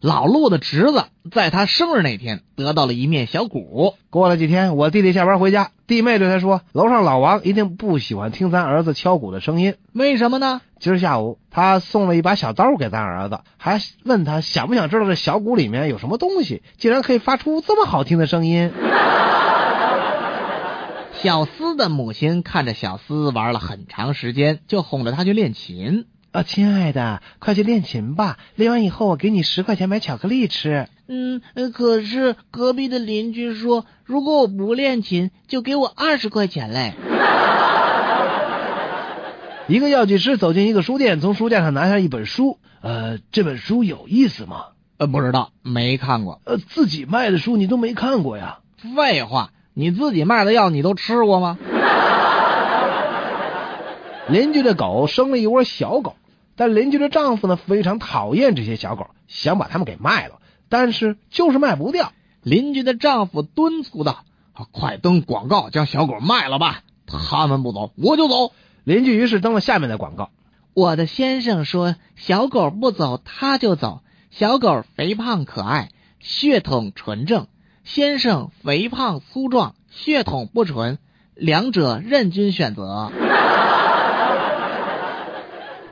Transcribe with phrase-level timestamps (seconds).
[0.00, 3.96] 老陆的侄子在他生日那天得到了一面小鼓。
[4.08, 9.74] 过了几天，我弟弟下班回家，弟妹对他说：“楼上老王一定不喜欢听咱儿子敲鼓的声音。
[9.92, 10.62] 为什么呢？
[10.78, 18.72] 今儿下午他送了一把小刀给咱儿子，还问他想不想知道这小鼓里面有什么东西，竟然可以发出这么好听的声音。”
[21.12, 26.06] 小思的母亲看着小思玩了很长时间，就哄着他去练琴。
[26.32, 28.38] 啊，亲爱的，快去练琴吧！
[28.54, 30.86] 练完以后，我给你十块钱买巧克力吃。
[31.08, 31.42] 嗯，
[31.74, 36.94] 可是隔壁的邻居说，如果我不练琴，就给我二十块钱嘞。
[39.66, 42.58] 一个药剂师走进一个书店，从书架上拿下一本书。
[42.80, 44.66] 呃，这本书有意思吗？
[44.98, 46.40] 呃，不知道，没看过。
[46.44, 48.60] 呃，自己卖的书你都没看过呀？
[48.96, 49.50] 废话。
[49.74, 51.58] 你自己卖的药你都吃过吗？
[54.28, 56.14] 邻居的狗生了一窝小狗，
[56.60, 62.12] 但邻居的丈夫呢非常讨厌这些小狗，想把它们给卖了，但是就是卖不掉。
[62.42, 64.26] 邻居的丈夫敦促道
[64.70, 66.82] ：“快登广告将小狗卖了吧！
[67.06, 68.52] 他们不走，我就走。”
[68.84, 70.28] 邻居于是登了下面的广告
[70.74, 74.02] ：“我的先生说，小狗不走他就走。
[74.30, 77.46] 小狗肥胖可爱，血统纯正。”
[77.84, 80.98] 先生肥胖粗壮，血统不纯，
[81.34, 83.10] 两者任君选择。